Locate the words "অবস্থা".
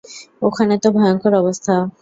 1.35-1.73